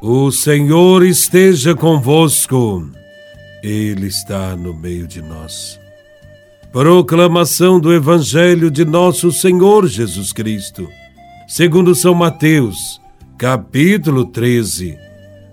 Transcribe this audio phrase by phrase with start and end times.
[0.00, 2.88] O Senhor esteja convosco,
[3.60, 5.80] Ele está no meio de nós.
[6.70, 10.88] Proclamação do Evangelho de Nosso Senhor Jesus Cristo,
[11.48, 13.00] segundo São Mateus,
[13.36, 14.96] capítulo 13,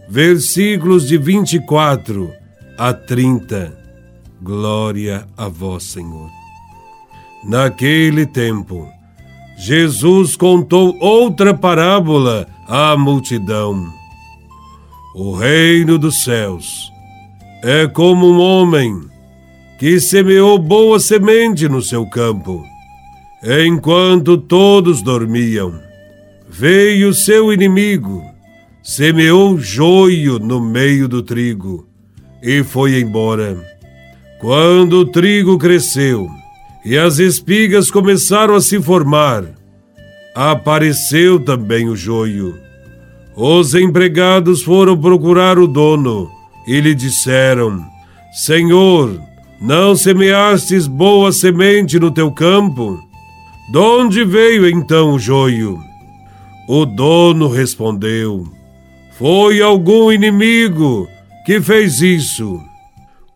[0.07, 2.31] versículos de 24
[2.77, 3.75] a 30.
[4.43, 6.29] Glória a Vós, Senhor.
[7.43, 8.87] Naquele tempo,
[9.57, 13.94] Jesus contou outra parábola à multidão
[15.17, 16.91] o reino dos céus
[17.63, 18.99] é como um homem
[19.79, 22.61] que semeou boa semente no seu campo.
[23.65, 25.79] Enquanto todos dormiam,
[26.49, 28.21] veio seu inimigo,
[28.83, 31.87] semeou joio no meio do trigo
[32.43, 33.57] e foi embora.
[34.41, 36.27] Quando o trigo cresceu
[36.83, 39.45] e as espigas começaram a se formar,
[40.35, 42.64] apareceu também o joio.
[43.35, 46.31] Os empregados foram procurar o dono
[46.65, 47.85] e lhe disseram:
[48.31, 49.19] Senhor,
[49.59, 52.97] não semeastes boa semente no teu campo?
[53.69, 55.77] De onde veio então o joio?
[56.69, 58.47] O dono respondeu:
[59.17, 61.05] Foi algum inimigo
[61.45, 62.61] que fez isso.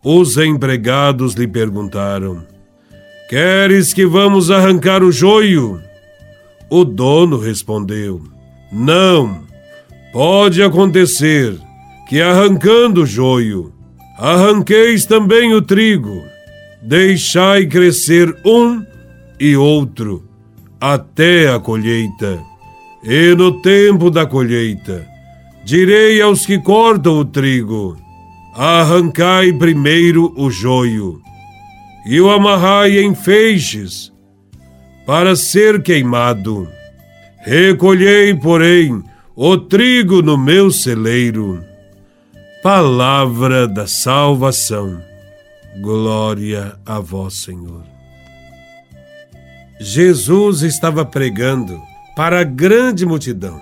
[0.02, 2.42] Os empregados lhe perguntaram:
[3.28, 5.78] Queres que vamos arrancar o joio?
[6.70, 8.22] O dono respondeu:
[8.72, 9.49] Não
[10.12, 11.56] Pode acontecer
[12.08, 13.72] que, arrancando o joio,
[14.18, 16.24] arranqueis também o trigo,
[16.82, 18.84] deixai crescer um
[19.38, 20.28] e outro,
[20.80, 22.40] até a colheita.
[23.04, 25.06] E no tempo da colheita,
[25.64, 27.96] direi aos que cortam o trigo:
[28.54, 31.20] arrancai primeiro o joio,
[32.04, 34.12] e o amarrai em feixes,
[35.06, 36.68] para ser queimado.
[37.42, 39.02] Recolhei, porém,
[39.42, 41.64] o trigo no meu celeiro.
[42.62, 45.02] Palavra da salvação.
[45.80, 47.82] Glória a vós, Senhor.
[49.80, 51.80] Jesus estava pregando
[52.14, 53.58] para a grande multidão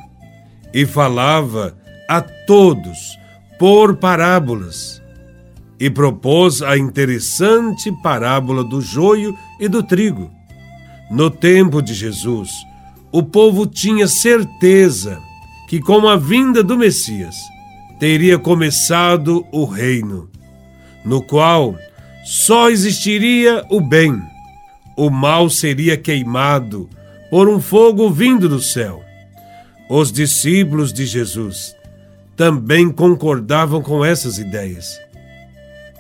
[0.74, 1.78] e falava
[2.08, 3.16] a todos
[3.56, 5.00] por parábolas
[5.78, 10.28] e propôs a interessante parábola do joio e do trigo.
[11.08, 12.50] No tempo de Jesus,
[13.12, 15.27] o povo tinha certeza
[15.68, 17.36] que com a vinda do Messias
[18.00, 20.30] teria começado o reino,
[21.04, 21.76] no qual
[22.24, 24.20] só existiria o bem,
[24.96, 26.88] o mal seria queimado
[27.30, 29.02] por um fogo vindo do céu.
[29.90, 31.74] Os discípulos de Jesus
[32.34, 34.98] também concordavam com essas ideias.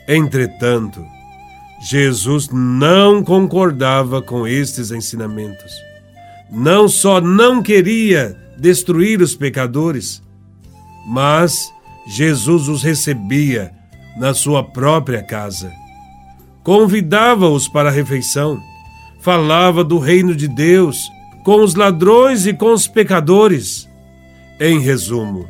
[0.08, 1.04] Entretanto,
[1.80, 5.72] Jesus não concordava com estes ensinamentos.
[6.50, 10.22] Não só não queria destruir os pecadores,
[11.06, 11.72] mas
[12.06, 13.72] Jesus os recebia
[14.18, 15.72] na sua própria casa.
[16.62, 18.60] Convidava-os para a refeição,
[19.20, 21.10] falava do reino de Deus
[21.44, 23.88] com os ladrões e com os pecadores.
[24.60, 25.48] Em resumo,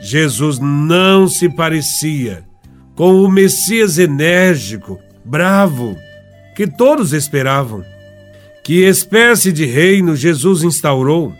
[0.00, 2.44] Jesus não se parecia
[2.94, 5.96] com o Messias enérgico, bravo,
[6.54, 7.82] que todos esperavam.
[8.62, 11.32] Que espécie de reino Jesus instaurou?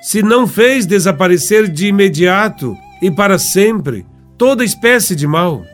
[0.00, 5.64] Se não fez desaparecer de imediato e para sempre toda espécie de mal?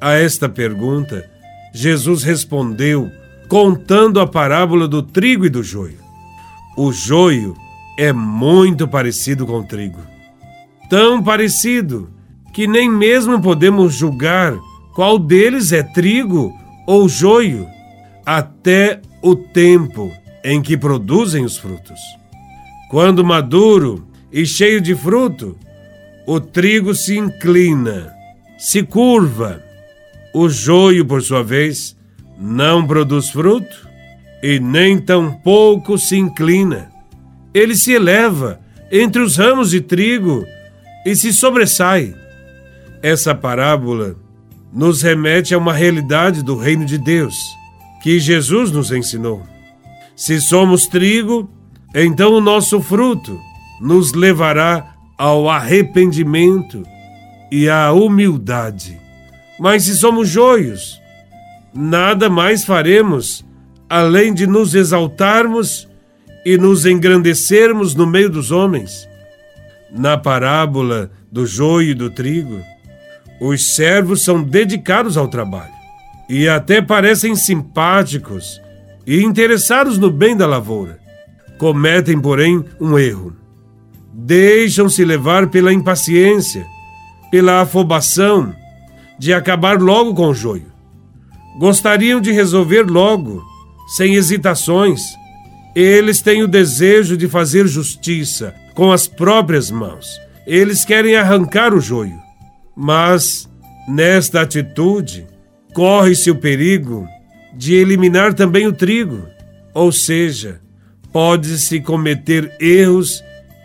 [0.00, 1.28] A esta pergunta,
[1.72, 3.10] Jesus respondeu
[3.48, 5.98] contando a parábola do trigo e do joio.
[6.76, 7.54] O joio
[7.98, 10.00] é muito parecido com o trigo.
[10.88, 12.10] Tão parecido
[12.52, 14.54] que nem mesmo podemos julgar
[14.94, 16.52] qual deles é trigo
[16.86, 17.66] ou joio,
[18.24, 20.10] até o tempo
[20.44, 21.98] em que produzem os frutos.
[22.92, 25.56] Quando maduro e cheio de fruto,
[26.26, 28.12] o trigo se inclina,
[28.58, 29.62] se curva.
[30.34, 31.96] O joio, por sua vez,
[32.38, 33.88] não produz fruto
[34.42, 36.92] e nem tampouco se inclina.
[37.54, 40.44] Ele se eleva entre os ramos de trigo
[41.06, 42.14] e se sobressai.
[43.02, 44.16] Essa parábola
[44.70, 47.36] nos remete a uma realidade do reino de Deus
[48.02, 49.42] que Jesus nos ensinou.
[50.14, 51.50] Se somos trigo,
[51.94, 53.38] então o nosso fruto
[53.80, 56.82] nos levará ao arrependimento
[57.50, 58.98] e à humildade.
[59.60, 61.00] Mas se somos joios,
[61.74, 63.44] nada mais faremos
[63.88, 65.86] além de nos exaltarmos
[66.46, 69.06] e nos engrandecermos no meio dos homens.
[69.90, 72.58] Na parábola do joio e do trigo,
[73.38, 75.74] os servos são dedicados ao trabalho
[76.26, 78.58] e até parecem simpáticos
[79.06, 81.01] e interessados no bem da lavoura.
[81.62, 83.36] Cometem, porém, um erro.
[84.12, 86.66] Deixam-se levar pela impaciência,
[87.30, 88.52] pela afobação
[89.16, 90.72] de acabar logo com o joio.
[91.60, 93.44] Gostariam de resolver logo,
[93.94, 95.02] sem hesitações.
[95.72, 100.08] Eles têm o desejo de fazer justiça com as próprias mãos.
[100.44, 102.18] Eles querem arrancar o joio.
[102.76, 103.48] Mas,
[103.86, 105.28] nesta atitude,
[105.72, 107.06] corre-se o perigo
[107.54, 109.28] de eliminar também o trigo,
[109.72, 110.60] ou seja,
[111.12, 113.22] pode-se cometer erros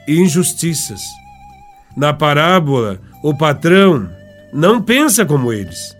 [0.08, 1.02] e injustiças.
[1.96, 4.10] Na parábola, o patrão
[4.54, 5.96] não pensa como eles.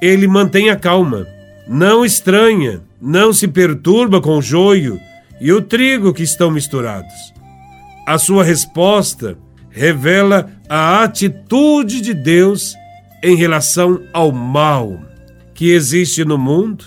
[0.00, 1.26] Ele mantém a calma,
[1.66, 5.00] não estranha, não se perturba com o joio
[5.40, 7.32] e o trigo que estão misturados.
[8.06, 9.36] A sua resposta
[9.70, 12.74] revela a atitude de Deus
[13.22, 15.00] em relação ao mal
[15.54, 16.84] que existe no mundo,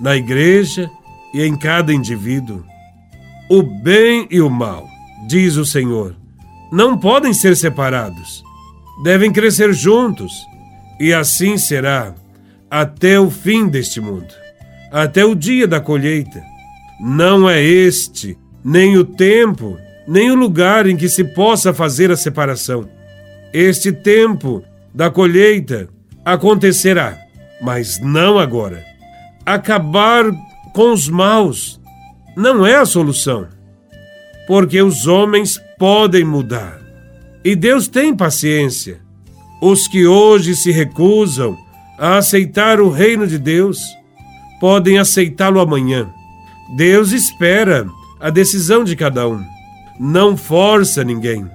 [0.00, 0.88] na igreja
[1.34, 2.71] e em cada indivíduo.
[3.48, 4.86] O bem e o mal,
[5.26, 6.16] diz o Senhor,
[6.72, 8.42] não podem ser separados.
[9.02, 10.32] Devem crescer juntos,
[10.98, 12.14] e assim será
[12.70, 14.32] até o fim deste mundo,
[14.90, 16.42] até o dia da colheita.
[17.00, 22.16] Não é este nem o tempo, nem o lugar em que se possa fazer a
[22.16, 22.88] separação.
[23.52, 24.62] Este tempo
[24.94, 25.88] da colheita
[26.24, 27.18] acontecerá,
[27.60, 28.84] mas não agora.
[29.44, 30.24] Acabar
[30.72, 31.80] com os maus
[32.36, 33.46] não é a solução,
[34.46, 36.80] porque os homens podem mudar
[37.44, 39.00] e Deus tem paciência.
[39.60, 41.56] Os que hoje se recusam
[41.98, 43.80] a aceitar o reino de Deus
[44.60, 46.08] podem aceitá-lo amanhã.
[46.76, 47.86] Deus espera
[48.20, 49.44] a decisão de cada um.
[50.00, 51.48] Não força ninguém.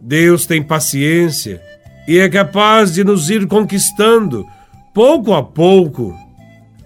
[0.00, 1.60] Deus tem paciência
[2.06, 4.46] e é capaz de nos ir conquistando,
[4.92, 6.14] pouco a pouco,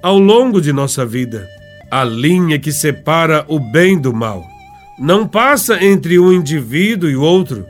[0.01, 1.58] ao longo de nossa vida
[1.91, 4.45] a linha que separa o bem do mal.
[4.99, 7.65] Não passa entre um indivíduo e outro,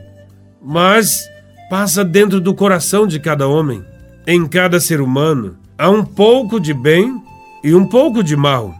[0.61, 1.27] mas
[1.69, 3.83] passa dentro do coração de cada homem.
[4.27, 7.21] Em cada ser humano há um pouco de bem
[7.63, 8.75] e um pouco de mal.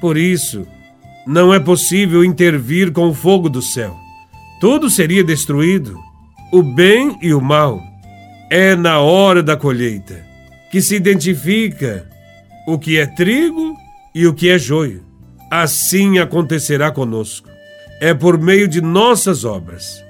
[0.00, 0.66] Por isso,
[1.26, 3.96] não é possível intervir com o fogo do céu.
[4.60, 5.98] Tudo seria destruído,
[6.52, 7.82] o bem e o mal.
[8.50, 10.24] É na hora da colheita
[10.70, 12.08] que se identifica
[12.66, 13.76] o que é trigo
[14.16, 15.04] e o que é joio.
[15.50, 17.50] Assim acontecerá conosco.
[18.00, 20.02] É por meio de nossas obras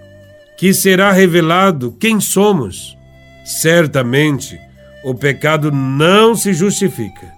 [0.56, 2.96] que será revelado quem somos.
[3.44, 4.60] Certamente,
[5.04, 7.32] o pecado não se justifica,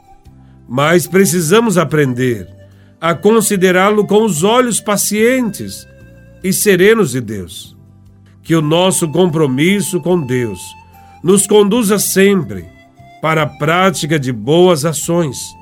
[0.69, 2.47] mas precisamos aprender
[3.01, 5.89] a considerá-lo com os olhos pacientes
[6.45, 7.75] e serenos de Deus.
[8.43, 10.61] Que o nosso compromisso com Deus
[11.25, 12.67] nos conduza sempre
[13.23, 15.57] para a prática de boas ações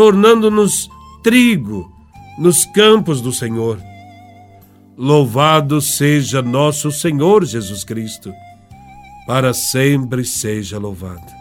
[0.00, 0.88] tornando-nos
[1.22, 1.92] trigo
[2.38, 3.78] nos campos do Senhor.
[4.96, 8.32] Louvado seja nosso Senhor Jesus Cristo,
[9.26, 11.39] para sempre seja louvado.